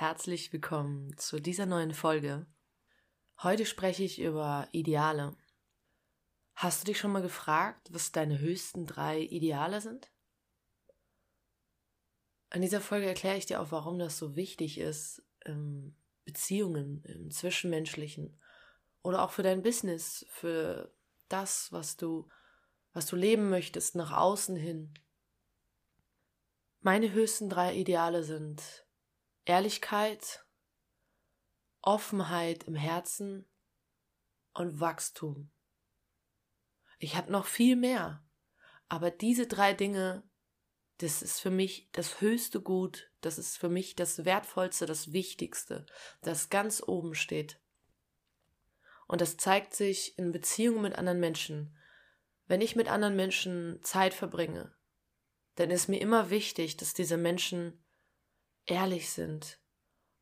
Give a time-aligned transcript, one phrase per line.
[0.00, 2.46] herzlich willkommen zu dieser neuen Folge.
[3.42, 5.36] Heute spreche ich über Ideale.
[6.54, 10.10] Hast du dich schon mal gefragt, was deine höchsten drei Ideale sind?
[12.48, 15.94] An dieser Folge erkläre ich dir auch, warum das so wichtig ist, in
[16.24, 18.40] Beziehungen, im Zwischenmenschlichen
[19.02, 20.94] oder auch für dein Business, für
[21.28, 22.26] das, was du,
[22.94, 24.94] was du leben möchtest, nach außen hin.
[26.80, 28.86] Meine höchsten drei Ideale sind
[29.50, 30.46] Ehrlichkeit,
[31.82, 33.50] Offenheit im Herzen
[34.54, 35.50] und Wachstum.
[37.00, 38.24] Ich habe noch viel mehr,
[38.88, 40.22] aber diese drei Dinge,
[40.98, 45.84] das ist für mich das höchste Gut, das ist für mich das Wertvollste, das Wichtigste,
[46.22, 47.60] das ganz oben steht.
[49.08, 51.76] Und das zeigt sich in Beziehungen mit anderen Menschen.
[52.46, 54.72] Wenn ich mit anderen Menschen Zeit verbringe,
[55.56, 57.84] dann ist mir immer wichtig, dass diese Menschen
[58.70, 59.58] ehrlich sind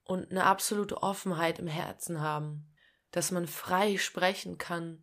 [0.04, 2.74] und eine absolute Offenheit im Herzen haben,
[3.10, 5.02] dass man frei sprechen kann,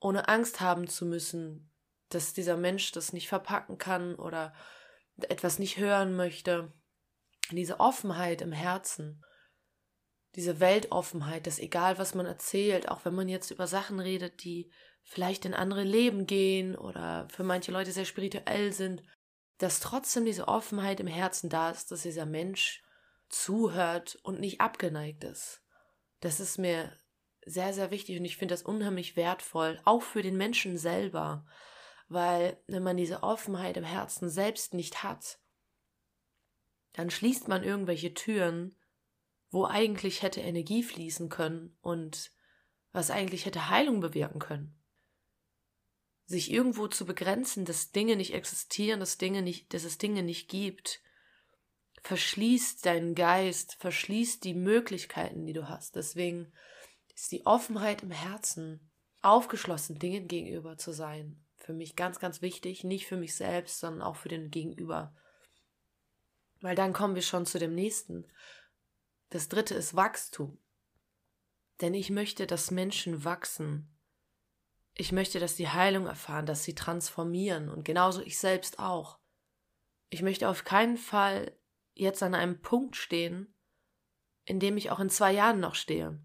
[0.00, 1.72] ohne Angst haben zu müssen,
[2.08, 4.54] dass dieser Mensch das nicht verpacken kann oder
[5.16, 6.72] etwas nicht hören möchte.
[7.50, 9.24] Diese Offenheit im Herzen,
[10.34, 14.70] diese Weltoffenheit, dass egal was man erzählt, auch wenn man jetzt über Sachen redet, die
[15.02, 19.02] vielleicht in andere Leben gehen oder für manche Leute sehr spirituell sind,
[19.58, 22.82] dass trotzdem diese Offenheit im Herzen da ist, dass dieser Mensch
[23.28, 25.62] zuhört und nicht abgeneigt ist.
[26.20, 26.98] Das ist mir
[27.44, 31.44] sehr, sehr wichtig und ich finde das unheimlich wertvoll, auch für den Menschen selber,
[32.08, 35.38] weil wenn man diese Offenheit im Herzen selbst nicht hat,
[36.92, 38.76] dann schließt man irgendwelche Türen,
[39.50, 42.32] wo eigentlich hätte Energie fließen können und
[42.92, 44.78] was eigentlich hätte Heilung bewirken können
[46.28, 50.50] sich irgendwo zu begrenzen, dass Dinge nicht existieren, dass Dinge nicht, dass es Dinge nicht
[50.50, 51.00] gibt,
[52.02, 55.96] verschließt deinen Geist, verschließt die Möglichkeiten, die du hast.
[55.96, 56.52] Deswegen
[57.14, 58.90] ist die Offenheit im Herzen,
[59.22, 64.02] aufgeschlossen Dingen gegenüber zu sein, für mich ganz, ganz wichtig, nicht für mich selbst, sondern
[64.02, 65.16] auch für den Gegenüber.
[66.60, 68.26] Weil dann kommen wir schon zu dem nächsten.
[69.30, 70.58] Das dritte ist Wachstum.
[71.80, 73.97] Denn ich möchte, dass Menschen wachsen,
[75.00, 79.20] ich möchte, dass sie Heilung erfahren, dass sie transformieren und genauso ich selbst auch.
[80.10, 81.56] Ich möchte auf keinen Fall
[81.94, 83.54] jetzt an einem Punkt stehen,
[84.44, 86.20] in dem ich auch in zwei Jahren noch stehe.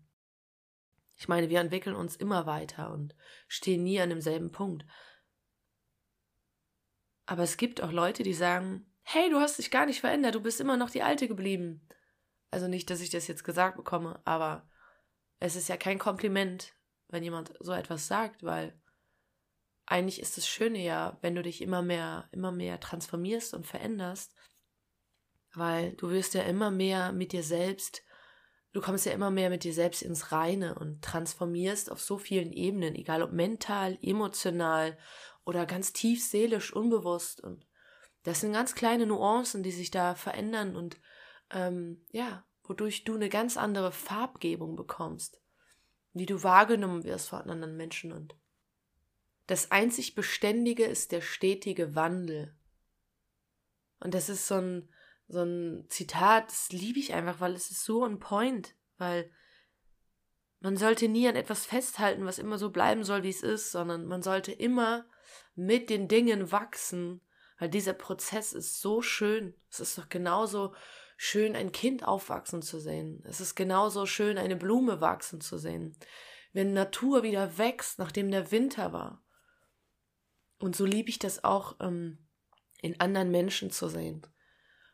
[1.15, 3.15] Ich meine, wir entwickeln uns immer weiter und
[3.47, 4.85] stehen nie an demselben Punkt.
[7.27, 10.41] Aber es gibt auch Leute, die sagen, hey, du hast dich gar nicht verändert, du
[10.41, 11.87] bist immer noch die Alte geblieben.
[12.49, 14.67] Also nicht, dass ich das jetzt gesagt bekomme, aber
[15.39, 16.73] es ist ja kein Kompliment,
[17.09, 18.79] wenn jemand so etwas sagt, weil
[19.85, 24.33] eigentlich ist das Schöne ja, wenn du dich immer mehr, immer mehr transformierst und veränderst,
[25.53, 28.03] weil du wirst ja immer mehr mit dir selbst,
[28.71, 32.51] du kommst ja immer mehr mit dir selbst ins Reine und transformierst auf so vielen
[32.51, 34.97] Ebenen, egal ob mental, emotional
[35.45, 37.41] oder ganz tief seelisch, unbewusst.
[37.41, 37.67] Und
[38.23, 40.99] das sind ganz kleine Nuancen, die sich da verändern und
[41.51, 45.42] ähm, ja, wodurch du eine ganz andere Farbgebung bekommst
[46.13, 48.35] wie du wahrgenommen wirst von anderen Menschen und
[49.47, 52.55] das einzig Beständige ist der stetige Wandel.
[53.99, 54.89] Und das ist so ein,
[55.27, 59.29] so ein Zitat, das liebe ich einfach, weil es ist so on point, weil
[60.61, 64.05] man sollte nie an etwas festhalten, was immer so bleiben soll, wie es ist, sondern
[64.05, 65.05] man sollte immer
[65.55, 67.19] mit den Dingen wachsen,
[67.59, 69.53] weil dieser Prozess ist so schön.
[69.69, 70.73] Es ist doch genauso
[71.23, 73.23] schön, ein Kind aufwachsen zu sehen.
[73.25, 75.95] Es ist genauso schön, eine Blume wachsen zu sehen.
[76.51, 79.23] Wenn Natur wieder wächst, nachdem der Winter war.
[80.59, 82.17] Und so liebe ich das auch ähm,
[82.81, 84.27] in anderen Menschen zu sehen.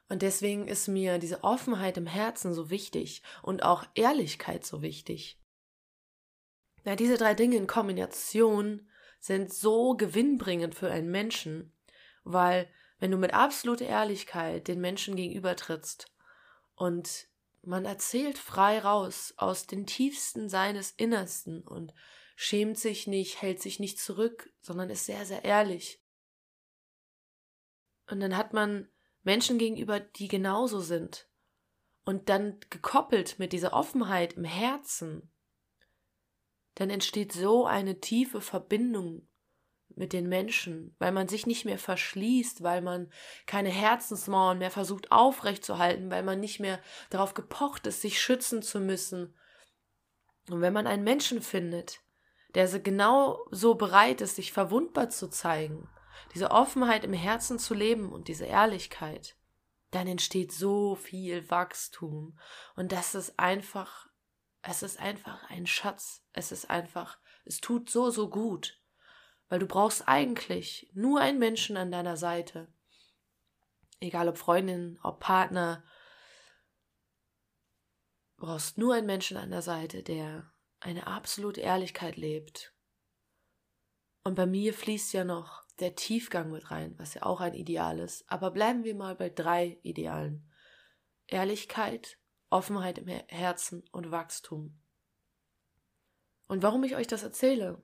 [0.07, 5.41] Und deswegen ist mir diese Offenheit im Herzen so wichtig und auch Ehrlichkeit so wichtig.
[6.85, 8.87] Ja, diese drei Dinge in Kombination
[9.19, 11.73] sind so gewinnbringend für einen Menschen,
[12.23, 12.69] weil
[12.99, 16.11] wenn du mit absoluter Ehrlichkeit den Menschen gegenüber trittst
[16.79, 17.27] und
[17.61, 21.93] man erzählt frei raus aus den tiefsten seines Innersten und
[22.37, 26.01] schämt sich nicht, hält sich nicht zurück, sondern ist sehr, sehr ehrlich.
[28.07, 28.87] Und dann hat man
[29.23, 31.29] Menschen gegenüber, die genauso sind.
[32.05, 35.29] Und dann gekoppelt mit dieser Offenheit im Herzen,
[36.75, 39.27] dann entsteht so eine tiefe Verbindung
[39.95, 43.11] mit den Menschen, weil man sich nicht mehr verschließt, weil man
[43.45, 48.79] keine Herzensmauern mehr versucht aufrechtzuerhalten, weil man nicht mehr darauf gepocht ist, sich schützen zu
[48.79, 49.33] müssen.
[50.49, 51.99] Und wenn man einen Menschen findet,
[52.55, 55.87] der genau so bereit ist, sich verwundbar zu zeigen,
[56.33, 59.35] diese Offenheit im Herzen zu leben und diese Ehrlichkeit,
[59.91, 62.37] dann entsteht so viel Wachstum.
[62.75, 64.07] Und das ist einfach,
[64.61, 66.23] es ist einfach ein Schatz.
[66.33, 68.78] Es ist einfach, es tut so, so gut.
[69.49, 72.67] Weil du brauchst eigentlich nur einen Menschen an deiner Seite.
[73.99, 75.83] Egal ob Freundin, ob Partner.
[78.37, 82.73] Du brauchst nur einen Menschen an der Seite, der eine absolute Ehrlichkeit lebt.
[84.23, 87.99] Und bei mir fließt ja noch der Tiefgang mit rein, was ja auch ein Ideal
[87.99, 88.29] ist.
[88.29, 90.49] Aber bleiben wir mal bei drei Idealen.
[91.27, 92.17] Ehrlichkeit,
[92.49, 94.79] Offenheit im Herzen und Wachstum.
[96.47, 97.81] Und warum ich euch das erzähle?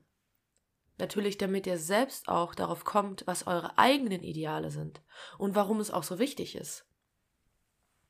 [0.98, 5.02] Natürlich, damit ihr selbst auch darauf kommt, was eure eigenen Ideale sind
[5.38, 6.86] und warum es auch so wichtig ist.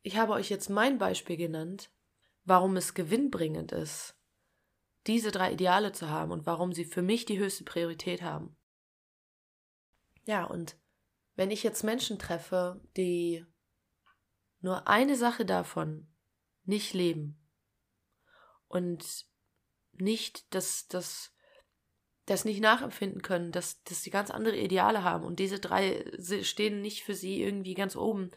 [0.02, 1.90] Ich habe euch jetzt mein Beispiel genannt,
[2.44, 4.16] warum es gewinnbringend ist,
[5.08, 8.56] diese drei Ideale zu haben und warum sie für mich die höchste Priorität haben.
[10.24, 10.76] Ja, und
[11.34, 13.44] wenn ich jetzt Menschen treffe, die
[14.60, 16.08] nur eine Sache davon
[16.64, 17.38] nicht leben
[18.68, 19.26] und
[19.92, 21.35] nicht das, das,
[22.26, 26.04] das nicht nachempfinden können, dass, dass sie ganz andere Ideale haben und diese drei
[26.42, 28.32] stehen nicht für sie irgendwie ganz oben.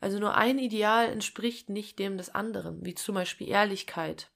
[0.00, 4.32] Also nur ein Ideal entspricht nicht dem des anderen, wie zum Beispiel Ehrlichkeit.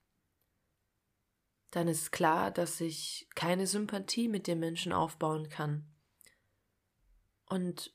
[1.70, 5.92] Dann ist klar, dass ich keine Sympathie mit dem Menschen aufbauen kann.
[7.46, 7.94] Und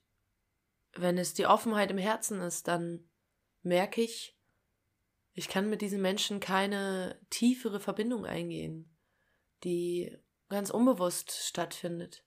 [0.93, 3.09] wenn es die Offenheit im Herzen ist, dann
[3.61, 4.37] merke ich,
[5.33, 8.93] ich kann mit diesen Menschen keine tiefere Verbindung eingehen,
[9.63, 10.17] die
[10.51, 12.23] ganz unbewusst stattfindet.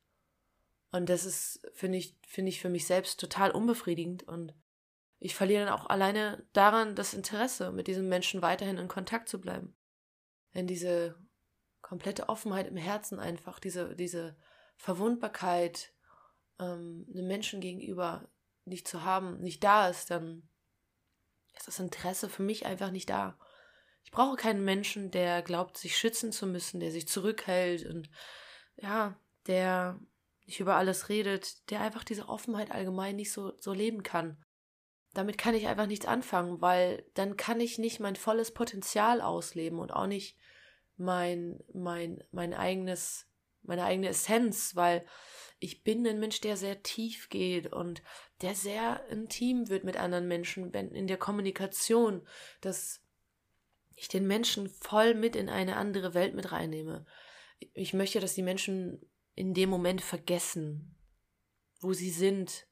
[0.90, 4.54] Und das ist, finde ich, finde ich für mich selbst total unbefriedigend und
[5.18, 9.40] ich verliere dann auch alleine daran das Interesse, mit diesem Menschen weiterhin in Kontakt zu
[9.40, 9.74] bleiben.
[10.52, 11.16] Wenn diese
[11.80, 14.36] komplette Offenheit im Herzen einfach, diese, diese
[14.76, 15.92] Verwundbarkeit,
[16.58, 18.28] ähm, einem Menschen gegenüber
[18.64, 20.48] nicht zu haben, nicht da ist, dann
[21.56, 23.38] ist das Interesse für mich einfach nicht da.
[24.04, 28.08] Ich brauche keinen Menschen, der glaubt, sich schützen zu müssen, der sich zurückhält und
[28.76, 29.98] ja, der
[30.46, 34.36] nicht über alles redet, der einfach diese Offenheit allgemein nicht so, so leben kann.
[35.14, 39.78] Damit kann ich einfach nichts anfangen, weil dann kann ich nicht mein volles Potenzial ausleben
[39.78, 40.36] und auch nicht
[40.96, 43.26] mein, mein, mein eigenes,
[43.62, 45.06] meine eigene Essenz, weil
[45.60, 48.02] ich bin ein Mensch, der sehr tief geht und
[48.42, 52.26] der sehr intim wird mit anderen Menschen in der Kommunikation,
[52.60, 53.03] dass
[53.96, 57.06] ich den Menschen voll mit in eine andere Welt mit reinnehme.
[57.72, 59.00] Ich möchte, dass die Menschen
[59.34, 60.96] in dem Moment vergessen,
[61.80, 62.66] wo sie sind,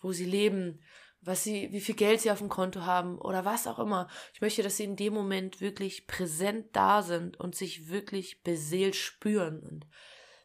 [0.00, 0.82] wo sie leben,
[1.20, 4.08] was sie, wie viel Geld sie auf dem Konto haben oder was auch immer.
[4.32, 8.94] Ich möchte, dass sie in dem Moment wirklich präsent da sind und sich wirklich beseelt
[8.94, 9.60] spüren.
[9.60, 9.86] Und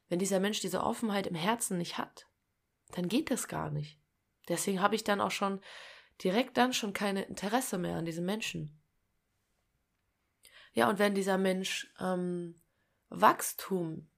[0.09, 2.27] wenn dieser Mensch diese Offenheit im Herzen nicht hat,
[2.91, 3.99] dann geht das gar nicht.
[4.47, 5.61] Deswegen habe ich dann auch schon
[6.23, 8.80] direkt dann schon keine Interesse mehr an diesem Menschen.
[10.73, 12.55] Ja, und wenn dieser Mensch ähm,
[13.09, 14.09] Wachstum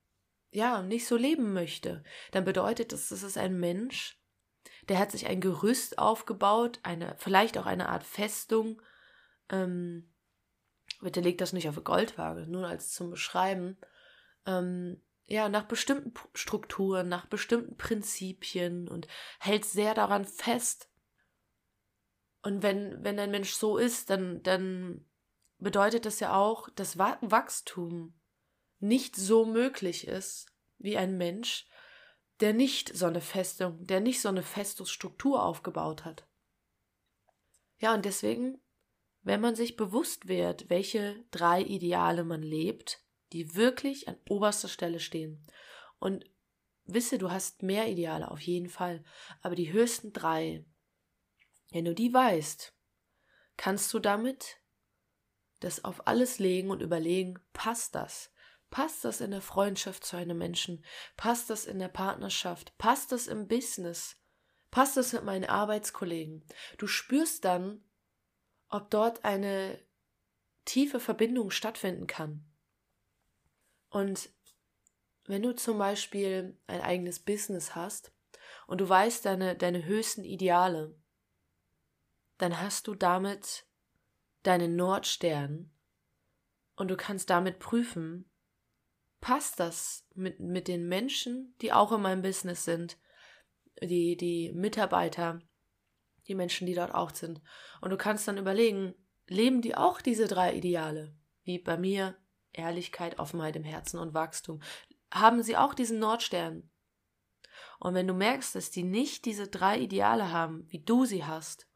[0.52, 4.20] ja nicht so leben möchte, dann bedeutet das, das ist ein Mensch,
[4.90, 8.82] der hat sich ein Gerüst aufgebaut, eine, vielleicht auch eine Art Festung.
[9.50, 10.14] Ähm,
[11.02, 13.78] bitte legt das nicht auf eine Goldwaage, nur als zum Beschreiben.
[14.46, 19.08] Ähm, ja, nach bestimmten Strukturen, nach bestimmten Prinzipien und
[19.40, 20.90] hält sehr daran fest.
[22.42, 25.06] Und wenn, wenn ein Mensch so ist, dann, dann
[25.64, 28.14] bedeutet das ja auch, dass Wachstum
[28.80, 31.66] nicht so möglich ist wie ein Mensch,
[32.42, 36.28] der nicht so eine Festung, der nicht so eine feste Struktur aufgebaut hat.
[37.80, 38.62] Ja, und deswegen,
[39.22, 43.02] wenn man sich bewusst wird, welche drei Ideale man lebt,
[43.32, 45.46] die wirklich an oberster Stelle stehen.
[46.00, 46.26] Und
[46.86, 49.04] wisse, du hast mehr Ideale auf jeden Fall,
[49.42, 50.66] aber die höchsten drei,
[51.72, 52.74] wenn du die weißt,
[53.56, 54.63] kannst du damit
[55.64, 58.32] das auf alles legen und überlegen, passt das?
[58.70, 60.84] Passt das in der Freundschaft zu einem Menschen?
[61.16, 62.76] Passt das in der Partnerschaft?
[62.78, 64.18] Passt das im Business?
[64.72, 66.44] Passt das mit meinen Arbeitskollegen?
[66.78, 67.84] Du spürst dann,
[68.70, 69.80] ob dort eine
[70.66, 72.46] tiefe Verbindung stattfinden kann.
[73.90, 74.32] Und
[75.26, 78.12] wenn du zum Beispiel ein eigenes Business hast
[78.66, 80.96] und du weißt deine, deine höchsten Ideale,
[82.40, 83.68] dann hast du damit
[84.44, 85.72] deinen Nordstern
[86.76, 88.30] und du kannst damit prüfen,
[89.22, 92.98] passt das mit, mit den Menschen, die auch in meinem Business sind,
[93.82, 95.40] die, die Mitarbeiter,
[96.28, 97.42] die Menschen, die dort auch sind.
[97.82, 98.94] Und du kannst dann überlegen,
[99.28, 102.18] leben die auch diese drei Ideale, wie bei mir
[102.52, 104.62] Ehrlichkeit, Offenheit im Herzen und Wachstum,
[105.12, 106.70] haben sie auch diesen Nordstern.
[107.80, 111.68] Und wenn du merkst, dass die nicht diese drei Ideale haben, wie du sie hast,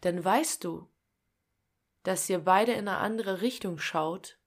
[0.00, 0.90] dann weißt du,
[2.02, 4.38] dass ihr beide in eine andere Richtung schaut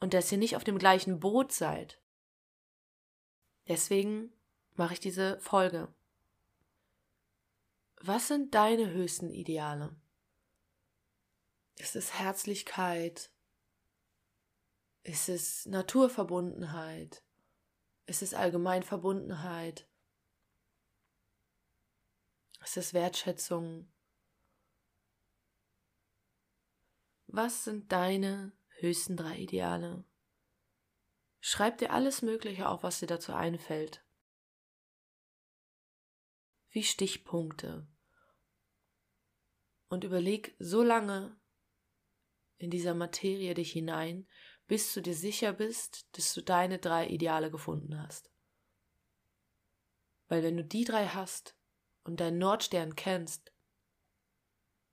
[0.00, 2.00] und dass ihr nicht auf dem gleichen Boot seid.
[3.68, 4.32] Deswegen
[4.74, 5.92] mache ich diese Folge.
[8.00, 9.94] Was sind deine höchsten Ideale?
[11.76, 13.30] Ist es Herzlichkeit?
[15.02, 17.22] Ist es Naturverbundenheit?
[18.06, 19.86] Ist es Allgemeinverbundenheit?
[22.62, 23.90] Ist es Wertschätzung?
[27.32, 30.02] Was sind deine höchsten drei Ideale?
[31.38, 34.04] Schreib dir alles Mögliche auf, was dir dazu einfällt.
[36.70, 37.86] Wie Stichpunkte.
[39.88, 41.40] Und überleg so lange
[42.58, 44.26] in dieser Materie dich hinein,
[44.66, 48.28] bis du dir sicher bist, dass du deine drei Ideale gefunden hast.
[50.26, 51.56] Weil wenn du die drei hast
[52.02, 53.52] und deinen Nordstern kennst,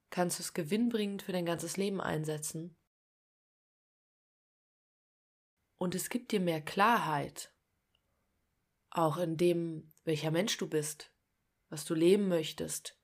[0.10, 2.76] kannst du es gewinnbringend für dein ganzes Leben einsetzen.
[5.78, 7.54] Und es gibt dir mehr Klarheit,
[8.90, 11.14] auch in dem, welcher Mensch du bist,
[11.70, 12.98] was du leben möchtest.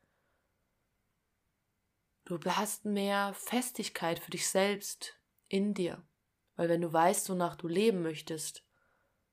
[2.25, 5.19] Du hast mehr Festigkeit für dich selbst
[5.49, 6.07] in dir.
[6.55, 8.65] Weil wenn du weißt, wonach du leben möchtest,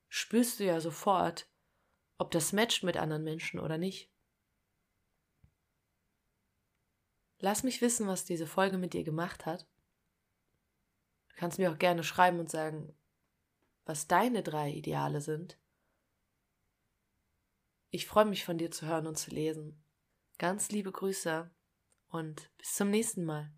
[0.09, 1.49] spürst du ja sofort,
[2.17, 4.10] ob das matcht mit anderen Menschen oder nicht.
[7.41, 9.67] Lass mich wissen, was diese Folge mit dir gemacht hat.
[11.29, 12.95] Du kannst mir auch gerne schreiben und sagen,
[13.83, 15.57] was deine drei Ideale sind.
[17.89, 19.83] Ich freue mich von dir zu hören und zu lesen.
[20.37, 21.49] Ganz liebe Grüße
[22.09, 23.51] und bis zum nächsten Mal.